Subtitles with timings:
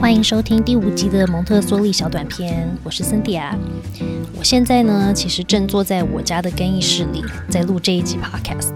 [0.00, 3.54] 欢迎收听第五集的蒙特梭利小短片，我是森迪亚。
[4.38, 8.74] 我现在呢，其实正坐在我家的更衣室里，在录这一集 podcast。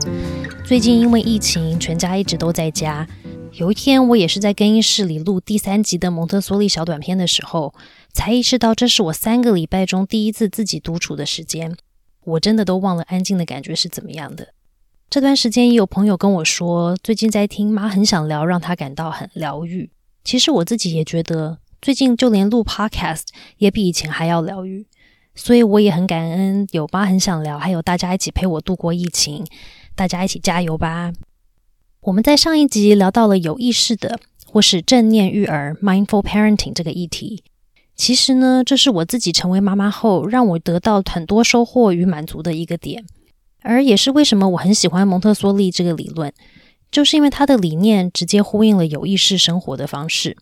[0.66, 3.08] 最近因为疫情，全家一直都在家。
[3.52, 7.74] 有一天，我也是在更衣室里录第三集的蒙特梭利小短片的时候，
[8.12, 11.74] 才意识到这是我三个礼拜中第一次自己独处的时间。
[12.24, 14.48] 我真的都忘了安静的感觉是怎么样的。
[15.08, 19.90] 这段时间也有朋友跟我说，最近在听《妈很想聊》，让他感到很疗愈。
[20.24, 23.24] 其实我自己也觉得，最近就连录 podcast
[23.58, 24.86] 也比以前还要疗愈。
[25.36, 29.44] 所以我也很感恩有《妈很想聊》，还有大家一起陪我度过疫情。
[29.96, 31.12] 大家一起加油吧！
[32.02, 37.42] 我们在上一集聊到了有意识的或是正念育儿 （mindful parenting） 这个议题。
[37.96, 43.04] 其实呢，这是我自己成为妈妈后，让我得到很多收获与满足的一个点。
[43.62, 46.32] 而也是为什么我很喜欢蒙特梭利这个理论，
[46.94, 50.36] 就是因为它的理念直接呼应了有意识生活的方式。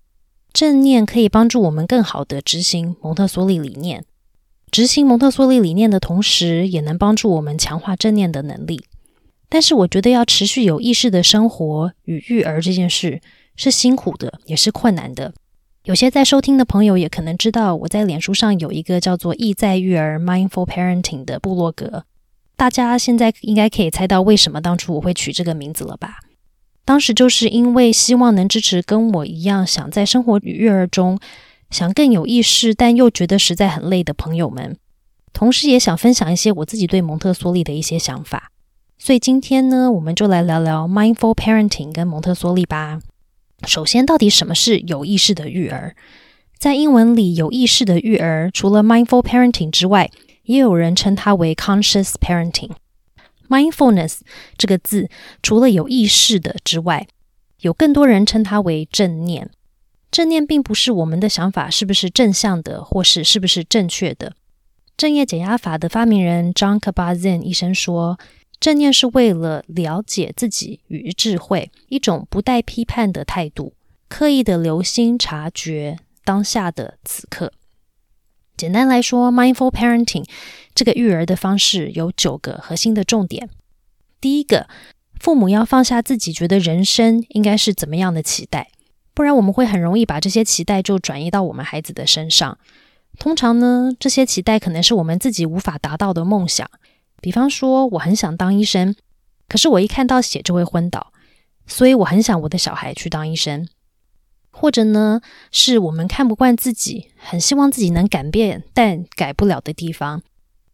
[0.52, 4.04] 正念可以帮助我们更好的执行蒙特梭利理念，
[4.70, 8.84] 执行蒙特梭利理念的同时，也能帮助我们强化正念的能力。
[9.48, 13.22] 但是，我觉得要持续有意识的生活与育儿这件事
[13.56, 15.32] 是辛苦的，也是困难的。
[15.84, 22.04] 有些在收听的朋友也可能知道，我在脸书上有一个叫做“意在育儿 ”（Mindful Parenting） 的部落格。
[22.56, 26.18] 大家现在应该可以猜到为什么当初我会取这个名字了吧？
[26.84, 31.18] 当时就是因为希望能支持跟我一样想在生活与育儿中
[31.70, 34.76] 想更有意识，但又觉得实在很累的朋友们，
[35.32, 38.50] 同时也想分享一些我自己对蒙特梭利的一些想法。
[38.98, 43.00] 所以今天呢，我们就来聊聊 mindful parenting 跟蒙特梭利吧。
[43.66, 45.94] 首先，到底什么是有意识的育儿？
[46.58, 50.10] 在英文里，有意识的育儿除了 mindful parenting 之外，
[50.44, 52.70] 也有人称它为 conscious parenting。
[53.48, 54.20] Mindfulness
[54.56, 55.08] 这个字
[55.42, 57.06] 除了有意识的之外，
[57.60, 59.50] 有更多人称它为正念。
[60.10, 64.34] 正念并不是我们的想法是不是正向的，或是是不是正确的。
[64.96, 68.18] 正业减压法的发明人 John k a b a z i n 医生说，
[68.60, 73.72] 正念是为了了解自己与智慧，一种不带批判的态度，
[74.08, 77.52] 刻意的留心察觉当下的此刻。
[78.56, 80.24] 简单来说，mindful parenting
[80.74, 83.48] 这个育儿的方式有九个核心的重点。
[84.20, 84.68] 第一个，
[85.18, 88.70] 父母要放下自己觉得人生应该是怎么样的期待，
[89.14, 92.58] 不然我们会很容易把这些期待就转移到我们孩子的身上。
[93.18, 96.70] 通常呢，这些期待可能是我们自己无法达到的梦想。
[97.20, 98.94] 比方说，我很想当医生，
[99.48, 101.12] 可是我一看到血就会昏倒，
[101.66, 103.68] 所以我很想我的小孩去当医生。
[104.52, 105.20] 或者呢，
[105.50, 110.22] 是我们看不惯自己，很希望自己能改变，但改不了的地方。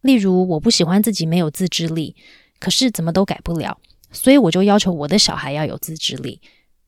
[0.01, 2.15] 例如，我不喜欢自己没有自制力，
[2.59, 3.79] 可是怎么都改不了，
[4.11, 6.39] 所以我就要求我的小孩要有自制力。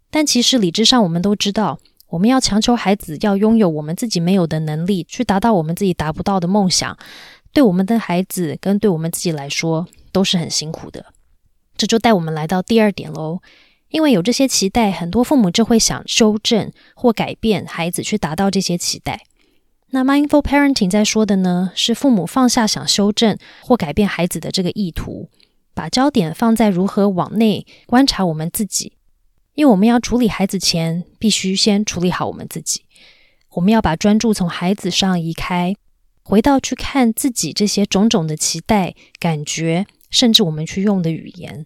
[0.09, 1.79] 但其实理智上，我们都知道，
[2.09, 6.97] 我们要强求孩子要拥有我们自己没有的能力，去达到我们自己达不到的梦想，
[7.53, 11.05] 对我们的孩子跟对我们自己来说都是很辛苦的。
[11.77, 13.39] 这就带我们来到第二点喽。
[13.91, 19.21] 因为有这些期待，很多父母就会想修正或改变孩子，去达到这些期待。
[19.89, 25.29] 那 mindful parenting 在说的呢，是父母放下想修正或改变孩子的这个意图，
[25.73, 28.93] 把焦点放在如何往内观察我们自己。
[29.53, 32.85] 因为我们要处理孩子前，必须先处理好我们自己。
[33.55, 35.75] 我们要把专注从孩子上移开，
[36.23, 41.65] 回到去看自己这些种种的期待、感觉，甚至我们去用的语言。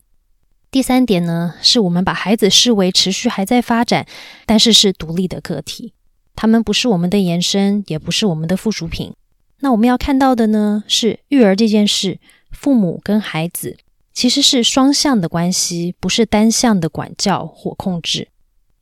[0.75, 4.05] 第三点呢，是我们把孩子视为持续还在发展，
[4.45, 5.93] 但是是独立的个体，
[6.35, 9.13] 他们不是我们的延伸，也不是我们的附属品。
[9.61, 12.19] 那我们要看到的呢，是育儿这件事，
[12.51, 13.77] 父母跟孩子
[14.11, 18.27] 其实是双向的关系，不是单向的管教或控制。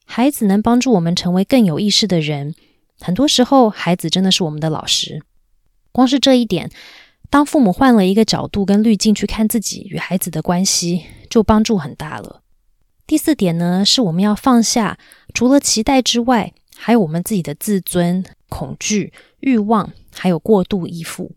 [0.04, 2.56] 孩子能帮助我们成为更有意识的人，
[3.00, 5.22] 很多时候孩子真的是我们的老师。
[5.92, 6.72] 光是这一点。
[7.34, 12.44] 当父母换了一个角度跟滤镜去看自己与孩子的关系，就帮助很大了。
[13.08, 15.00] 第四点呢，是我们要放下
[15.34, 21.32] 除了期待之外，还有我们自己的自尊、恐惧、欲望，还有过度依附。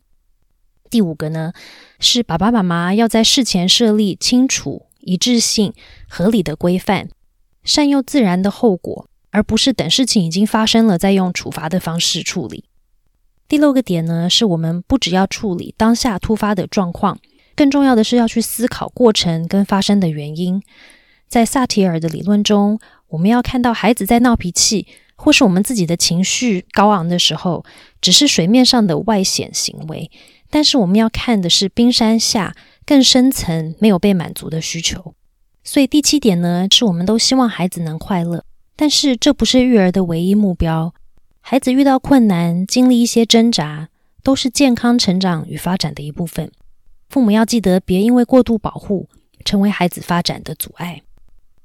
[0.91, 1.55] 第五个呢，
[1.99, 5.73] 是爸爸妈妈要在事前设立清楚、一致性、
[6.07, 7.09] 合理的规范，
[7.65, 12.67] 善用自然的后果，而不是等事情已经发生了再用处罚的方式处理。
[13.49, 17.19] 第六个点呢，是我们不只要处理当下突发的状况，
[17.55, 20.61] 更重要的是要去思考过程跟发生的原因。
[21.29, 22.79] 在萨提尔的理论中，
[23.09, 27.65] 我们要看到孩子在闹脾气，或是我们自己的情绪高昂的时候，
[28.01, 30.11] 只是水面上的外显行为，
[30.51, 32.55] 但是我们要看的是冰山下
[32.85, 35.15] 更深层没有被满足的需求。
[35.63, 38.45] 所以第七点呢，是我们都希望孩子能快乐，
[38.75, 40.93] 但是这不是育儿的唯一目标。
[41.49, 43.89] 孩子遇到困难，经历一些挣扎，
[44.25, 46.51] 都是健康成长与发展的一部分。
[47.09, 49.09] 父母要记得，别因为过度保护，
[49.45, 51.03] 成为孩子发展的阻碍。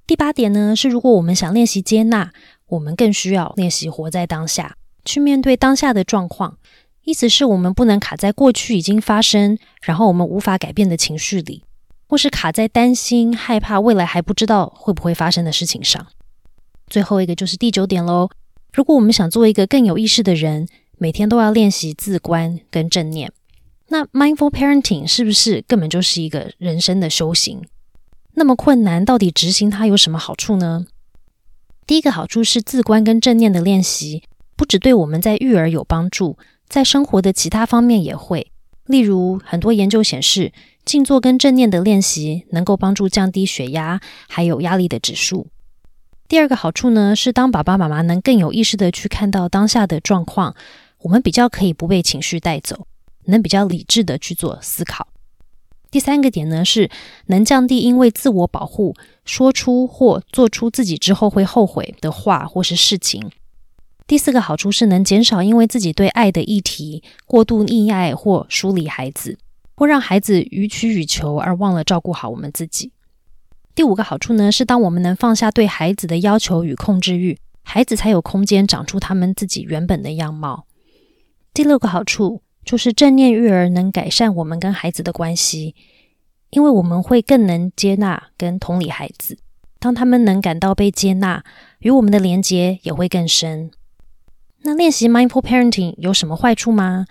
[0.05, 2.31] 第八点呢，是如果我们想练习接纳，
[2.67, 6.59] 我们更需要练习活在当下，去面对当下的状况。
[7.03, 11.63] 意思是我们不能卡在过去已经发生，然后我们无法改变的情绪里，
[12.07, 16.05] 或是卡在担心、害怕未来还不知道会不会发生的事情上。
[16.85, 18.29] 最后一个就是第九点喽。
[18.73, 23.31] 如果我们想做一个更有意识的人，每天都要练习自观跟正念。
[23.89, 27.61] 那 mindful parenting 是不是根本就是一个人生的修行？
[28.35, 30.85] 那么困难，到底执行它有什么好处呢？
[31.85, 34.23] 第一个好处是自观跟正念的练习，
[34.55, 36.37] 不只对我们在育儿有帮助。
[36.69, 38.49] 在生活的其他方面也会，
[38.85, 40.53] 例如很多研究显示，
[40.85, 45.47] 静坐跟正念的练习能够帮助降低血压，还有压力的指数。
[46.31, 50.55] 第二个好处呢，是当爸爸妈妈能更有意识的去看到当下的状况，
[50.99, 52.87] 我们比较可以不被情绪带走，
[53.25, 55.09] 能比较理智的去做思考。
[55.89, 56.89] 第三个点呢，是
[57.25, 58.95] 能降低因为自我保护
[59.25, 63.29] 说出或做出自己之后会后悔的话或是事情。
[64.07, 69.37] 第四个好处是能减少因为自己对爱的议题过度溺爱或疏离孩子，
[69.75, 72.93] 或让孩子予取予求而忘了照顾好我们自己。
[73.73, 80.65] 第五个好处呢，是当我们能放下对孩子的要求与控制欲，孩子才有空间长出他们自己原本的样貌。
[81.53, 85.73] 第六个好处就是正念育儿能改善我们跟孩子的关系，
[86.49, 89.37] 因为我们会更能接纳跟同理孩子，
[89.79, 91.43] 当他们能感到被接纳，
[91.79, 93.71] 与我们的连接也会更深。
[94.63, 97.05] 那练习 mindful parenting 有什么坏处吗？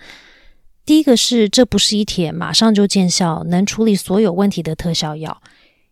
[0.85, 5.41] 第一个是，这不是一帖马上就见效、能处理所有问题的特效药，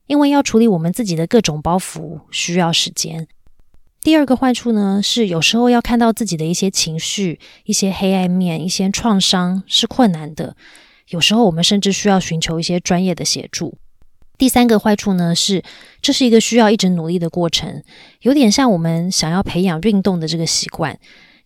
[0.10, 3.28] 因为要处理我们自己的各种包袱需要时间。
[4.02, 10.56] 第二个坏处呢，是有时候要看到自己的一些情绪、一些黑暗面、一些创伤是困难的，
[11.10, 13.78] 有时候我们甚至需要寻求一些专业的协助。
[14.36, 15.64] 第三个坏处呢，是
[16.02, 17.84] 这是一个需要一直努力的过程，
[18.22, 20.98] 有点像我们想要培养运动的这个习惯。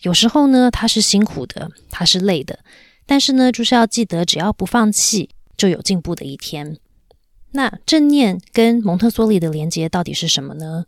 [0.03, 2.59] 有时候呢，它是辛苦的，它是累的，
[3.05, 6.77] 但是呢，就是要记得，只要不放弃，就有进步的一天。
[7.53, 10.85] 那正念跟蒙特梭利的连接到底是什么呢？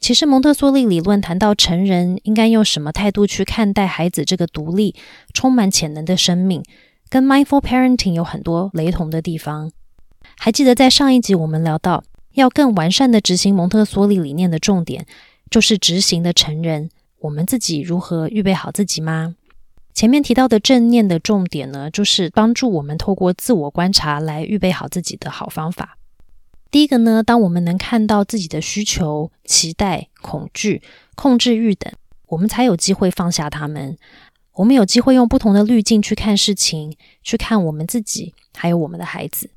[0.00, 4.94] 其实蒙特梭利理论谈到成人应该用什么态度去看待孩子这个独立、
[5.34, 6.62] 充满潜能的生命，
[7.08, 9.72] 跟 mindful parenting 有很多雷同的地方。
[10.38, 12.04] 还记得在上一集我们聊到，
[12.34, 15.04] 要更完善的执行蒙特梭利理念的重点，
[15.50, 16.90] 就是执行的成人。
[17.18, 19.34] 我们自己如何预备好自己吗？
[19.98, 25.98] 前面提到的正念的重点呢，就是帮助我们透过自我观察来预备好自己的好方法。
[26.70, 30.80] 第一个呢，当我们能看到自己的需求、期待、恐惧、
[31.16, 31.92] 控制欲等，
[32.28, 33.98] 我们才有机会放下他们。
[34.52, 39.50] 我们有机会用不同的滤镜去看事情，去看我们自己，还有我们的孩子。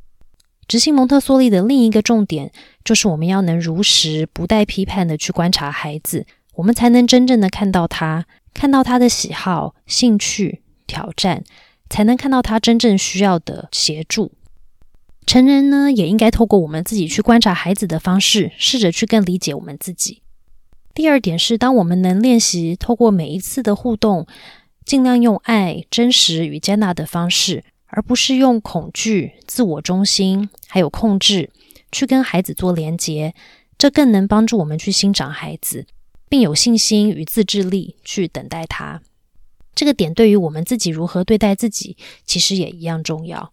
[0.67, 2.51] 执行蒙特梭利的另一个重点，
[2.83, 6.25] 就是我们要能如实、不带批判的去观察孩子。
[6.55, 11.43] 我们才能真正的看到他，看到他的喜好、兴趣、挑战，
[11.89, 14.31] 才能看到他真正需要的协助。
[15.25, 20.21] 成人呢，也应该透过我们自己去观察孩子的方式，试着去更理解我们自己。
[20.93, 24.27] 第二点是，当我们能练习透过每一次的互动，
[24.83, 31.49] 尽量用爱、真实与接纳的方式，而不是用恐惧、自我中心还有控制
[31.91, 33.33] 去跟孩子做连结，
[33.77, 35.85] 这更能帮助我们去欣赏孩子。
[36.31, 39.01] 并有信心与自制力去等待它，
[39.75, 43.51] 这个点对于我们自己如何对待自己，其实也一样重要。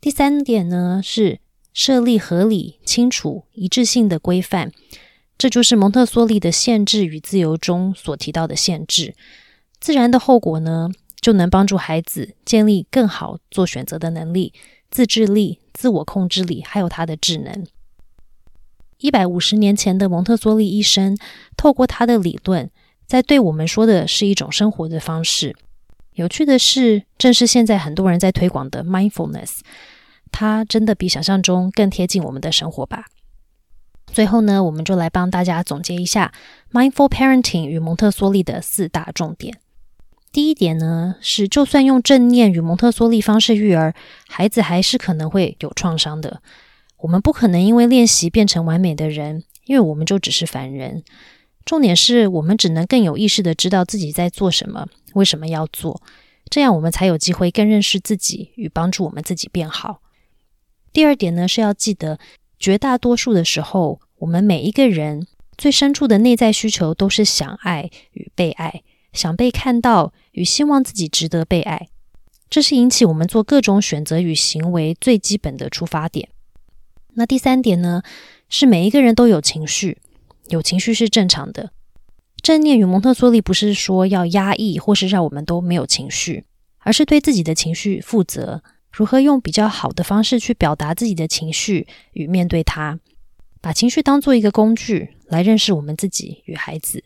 [0.00, 1.38] 第三点呢，是
[1.74, 4.72] 设立合理、清楚、一致性的规范，
[5.36, 9.14] 这就是蒙特梭利的限制与自由中所提到的限制。
[9.78, 10.88] 自然的后果呢，
[11.20, 14.54] 就能帮助孩子建立更好做选择的能力、
[14.90, 17.66] 自制力、自我控制力，还有他的智能。
[18.98, 21.16] 一百五十年前的蒙特梭利医生，
[21.56, 22.68] 透过他的理论，
[23.06, 25.54] 在对我们说的是一种生活的方式。
[26.14, 29.60] 有趣的是，正是现在很多人在推广的 mindfulness，
[30.32, 33.04] 它真的比想象中更贴近我们的生活吧。
[34.06, 36.32] 最后呢，我们就来帮大家总结一下
[36.72, 39.58] mindful parenting 与蒙特梭利的四大重点。
[40.32, 43.94] 第一点呢，是就算用正念与蒙特梭利方式育儿，
[44.26, 46.42] 孩子还是可能会有创伤的。
[46.98, 51.02] 我们不可能因为练习变成完美的人，因为我们就只是凡人。
[51.64, 56.02] 重点是我们只能更有意识的知道自己在做什么，为什么要做，
[56.48, 60.00] 这样我们才有机会更认识自己与帮助我们自己变好。
[60.92, 62.18] 第二点呢，是要记得，
[62.58, 65.26] 绝大多数的时候，我们每一个人
[65.56, 71.88] 最深处的内在需求都是想爱与被爱，想被看到与希望自己值得被爱，
[72.48, 76.30] 这是引起我们做各种选择与行为最基本的出发点。
[77.18, 78.02] 那第三点呢，
[78.48, 79.98] 是每一个人都有情绪，
[80.50, 81.72] 有情绪是正常的。
[82.40, 86.44] 正念与蒙特梭利不是说要压抑或是让我们都没有情绪，
[86.78, 93.00] 而是对自己的情绪负责，如何用比较好的方式去表达自己的情绪与面对它，
[93.60, 97.02] 把情绪当做一个工具来认识我们自己与孩子。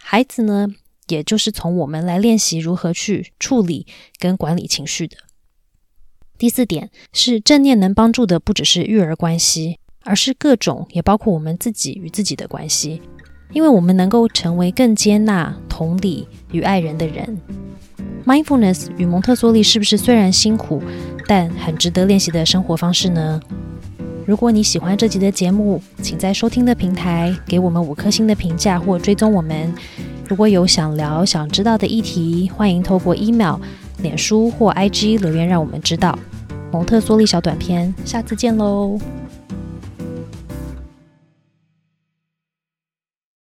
[0.00, 0.66] 孩子呢，
[1.06, 3.86] 也就是从我们来练习如何去处理
[4.18, 5.16] 跟管理情绪的。
[6.38, 13.02] 第四点是正念能帮助的不只是育儿关系，而是各种也包括我们自己与自己的关系，
[13.52, 17.36] 因为我们能够成为更接纳、同理与爱人的人。
[18.24, 20.80] Mindfulness 与蒙特梭利是不是虽然辛苦，
[21.26, 23.40] 但很值得练习的生活方式呢？
[24.24, 29.74] 如果你喜欢这集的节目，请在收听的平台给我们五颗星的评价或追踪我们。
[30.28, 33.56] 如果有想聊、想知道的议题，欢迎透过 email。
[33.98, 36.18] 脸书或 IG 留言，让我们知道。
[36.70, 38.98] 蒙特梭利小短片，下次见喽。